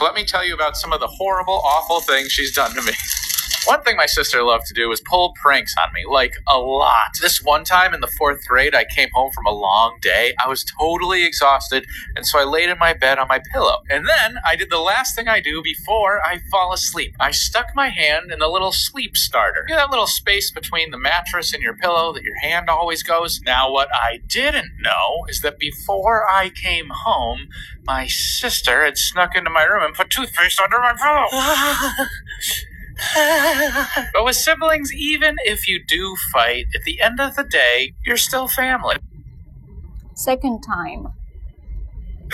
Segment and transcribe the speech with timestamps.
[0.00, 2.92] Let me tell you about some of the horrible, awful things she's done to me.
[3.66, 7.18] One thing my sister loved to do was pull pranks on me, like a lot.
[7.20, 10.32] This one time in the fourth grade, I came home from a long day.
[10.42, 11.86] I was totally exhausted,
[12.16, 13.82] and so I laid in my bed on my pillow.
[13.90, 17.14] And then I did the last thing I do before I fall asleep.
[17.20, 19.66] I stuck my hand in the little sleep starter.
[19.68, 23.02] You know that little space between the mattress and your pillow that your hand always
[23.02, 23.40] goes?
[23.44, 27.48] Now, what I didn't know is that before I came home,
[27.84, 32.06] my sister had snuck into my room and put toothpaste under my pillow.
[34.12, 38.16] but with siblings, even if you do fight, at the end of the day, you're
[38.16, 38.96] still family.
[40.14, 41.08] Second time.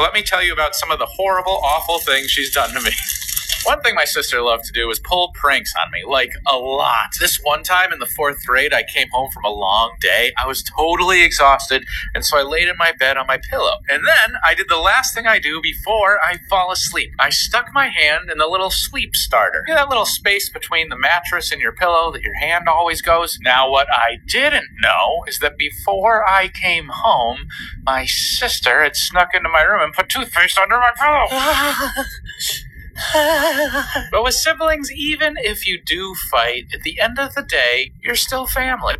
[0.00, 2.90] Let me tell you about some of the horrible, awful things she's done to me.
[3.64, 7.14] One thing my sister loved to do was pull pranks on me, like a lot.
[7.18, 10.32] This one time in the fourth grade, I came home from a long day.
[10.36, 13.78] I was totally exhausted, and so I laid in my bed on my pillow.
[13.88, 17.12] And then I did the last thing I do before I fall asleep.
[17.18, 19.64] I stuck my hand in the little sleep starter.
[19.66, 23.00] You know that little space between the mattress and your pillow that your hand always
[23.00, 23.38] goes?
[23.40, 27.46] Now, what I didn't know is that before I came home,
[27.82, 32.04] my sister had snuck into my room and put toothpaste under my pillow.
[34.11, 38.15] but with siblings, even if you do fight, at the end of the day, you're
[38.15, 38.97] still family.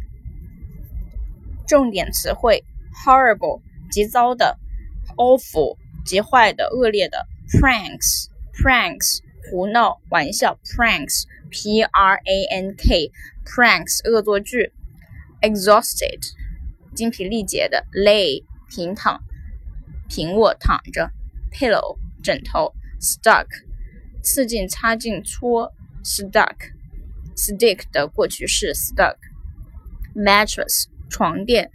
[1.68, 2.64] 重点词汇：
[3.06, 4.58] horrible，极糟的；
[5.18, 7.18] awful，极坏的、恶劣的；
[7.60, 9.20] pranks，pranks，
[9.52, 14.72] 胡闹、玩笑；pranks，p r a n k，pranks，恶作剧；
[15.42, 16.22] exhausted，
[16.96, 19.20] 精疲力竭的；lay，平躺、
[20.08, 21.12] 平卧、躺着；
[21.52, 23.46] pillow，枕头；stuck。
[24.25, 31.71] 刺进、插进、戳，stuck，stick 的过去式 stuck，mattress 床垫、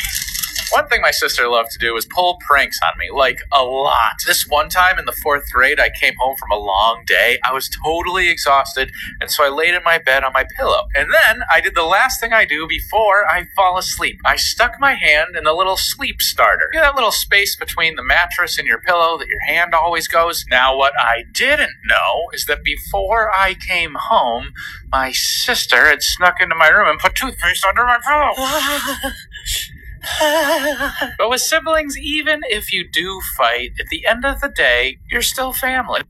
[0.73, 4.15] One thing my sister loved to do was pull pranks on me, like a lot.
[4.27, 7.37] This one time in the fourth grade, I came home from a long day.
[7.45, 8.91] I was totally exhausted,
[9.21, 10.85] and so I laid in my bed on my pillow.
[10.95, 14.19] And then I did the last thing I do before I fall asleep.
[14.25, 16.71] I stuck my hand in the little sleep starter.
[16.73, 20.09] You know that little space between the mattress and your pillow that your hand always
[20.09, 20.47] goes?
[20.51, 24.55] Now, what I didn't know is that before I came home,
[24.91, 29.13] my sister had snuck into my room and put toothpaste under my pillow.
[31.18, 35.22] but with siblings, even if you do fight, at the end of the day, you're
[35.22, 36.04] still family.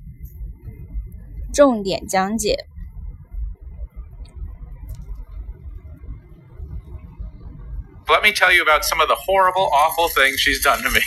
[1.53, 2.67] 重点讲解。
[8.07, 11.01] Let me tell you about some of the horrible, awful things she's done to me.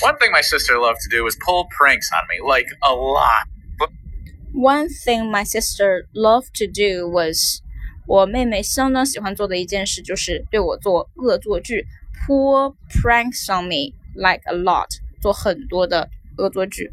[0.00, 3.46] One thing my sister loved to do was pull pranks on me, like a lot.
[4.52, 7.62] One thing my sister loved to do was
[8.06, 11.86] 我妹妹相当喜欢做的一件事就是对我做恶作剧
[12.28, 14.88] pull pranks on me like a lot，
[15.20, 16.90] 做很多的恶作剧。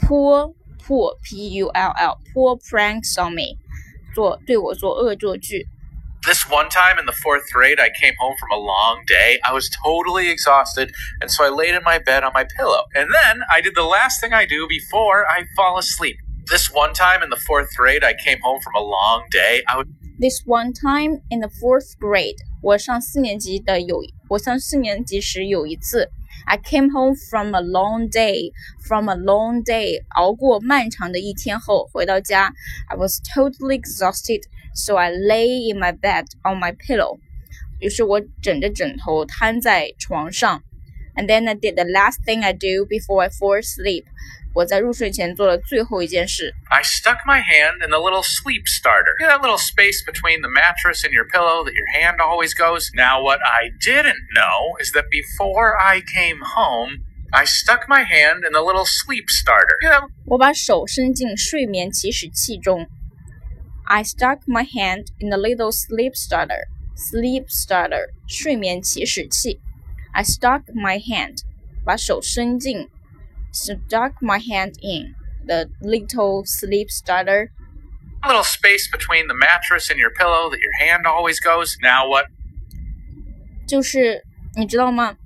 [0.00, 0.54] pull
[0.86, 3.56] pull p u l l pull pranks on me，
[4.14, 5.66] 做对我做恶作剧。
[6.26, 9.38] This one time in the fourth grade, I came home from a long day.
[9.44, 10.90] I was totally exhausted,
[11.20, 12.86] and so I laid in my bed on my pillow.
[12.94, 16.16] And then I did the last thing I do before I fall asleep.
[16.50, 19.62] This one time in the fourth grade, I came home from a long day.
[19.68, 19.88] I would.
[20.20, 26.08] This one time in the fourth grade, 我上四年级的有，我上四年级时有一次，
[26.46, 28.52] I came home from a long day,
[28.88, 32.52] from a long day，熬过漫长的一天后回到家，
[32.88, 34.42] I was totally exhausted,
[34.74, 37.18] so I lay in my bed on my pillow。
[37.78, 40.62] 于是我枕着枕头瘫在床上，
[41.14, 44.04] and then I did the last thing I do before I fall asleep。
[44.54, 46.54] 我在入睡前做了最后一件事。
[46.70, 49.12] I stuck my hand in the little sleep starter.
[49.20, 52.54] You know that little space between the mattress and your pillow that your hand always
[52.54, 52.88] goes?
[52.94, 58.46] Now, what I didn't know is that before I came home, I stuck my hand
[58.46, 59.76] in the little sleep starter.
[59.82, 62.86] You know, 我把手伸进睡眠起始器中。
[63.84, 66.64] I stuck my hand in the little sleep starter.
[66.96, 69.60] Sleep starter，睡眠起始器。
[70.12, 71.42] I stuck my hand，
[71.84, 72.88] 把手伸进
[73.52, 75.14] stuck my hand in
[75.46, 77.50] the little sleep starter.
[78.22, 81.76] A little space between the mattress and your pillow that your hand always goes.
[81.82, 82.26] Now what?
[83.66, 85.16] 就是 你知道吗？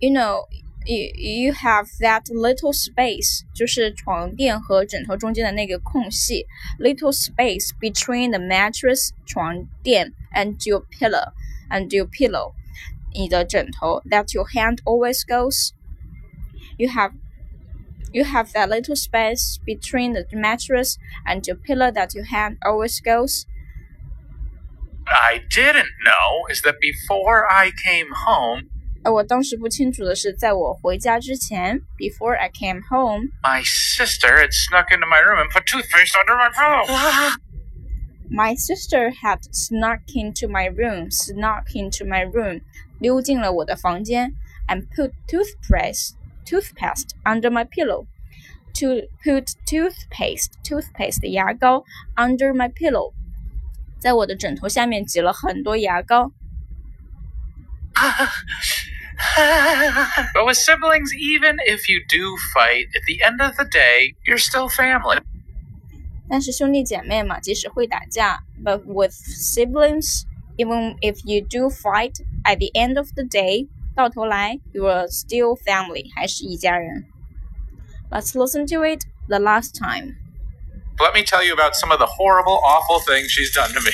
[0.00, 0.46] You know,
[0.84, 6.46] you you have that little space，就是床垫和枕头中间的那个空隙，
[6.78, 11.32] little space between the mattress 床垫 and your pillow
[11.70, 12.52] and your pillow，
[13.14, 15.70] 你的枕头 that your hand always goes.
[16.76, 17.12] You have
[18.12, 23.00] you have that little space between the mattress and your pillow that your hand always
[23.00, 23.46] goes.
[25.06, 28.70] I didn't know is that before I came home,
[29.02, 36.34] 而我当时不清楚的是，在我回家之前，before I came home, my sister had snuck into my room and put toothpaste under
[36.36, 37.36] my pillow.
[38.30, 42.62] my sister had snuck into my room, snuck into my room，
[42.98, 44.32] 溜进了我的房间，
[44.68, 46.14] and put toothpaste
[46.48, 48.06] toothpaste under my pillow.
[48.80, 51.84] To put toothpaste toothpaste 牙膏
[52.16, 53.12] under my pillow，
[54.00, 56.32] 在我的枕头下面挤了很多牙膏。
[60.34, 64.38] but with siblings, even if you do fight, at the end of the day, you're
[64.38, 65.22] still family.
[66.28, 70.24] 但是兄弟姐妹嘛，即使会打架，but with siblings,
[70.56, 73.68] even if you do fight, at the end of the day，
[73.98, 77.06] 到头来，you are still family，还是一家人。
[78.10, 80.16] Let's listen to it the last time.
[80.98, 83.92] Let me tell you about some of the horrible, awful things she's done to me.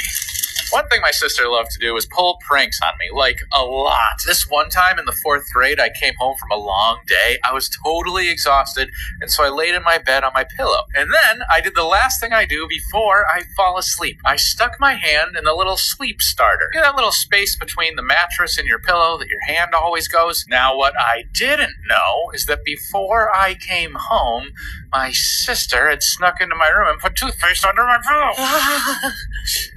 [0.72, 4.22] One thing my sister loved to do was pull pranks on me, like a lot.
[4.26, 7.38] This one time in the fourth grade, I came home from a long day.
[7.48, 8.90] I was totally exhausted,
[9.22, 10.84] and so I laid in my bed on my pillow.
[10.96, 14.20] And then I did the last thing I do before I fall asleep.
[14.26, 16.70] I stuck my hand in the little sleep starter.
[16.74, 20.08] You know that little space between the mattress and your pillow that your hand always
[20.08, 20.46] goes?
[20.50, 24.52] Now, what I didn't know is that before I came home,
[24.92, 29.12] my sister had snuck into my room and put toothpaste under my pillow.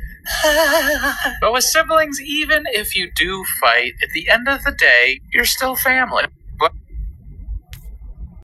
[1.40, 5.44] but with siblings, even if you do fight, at the end of the day, you're
[5.44, 6.24] still family.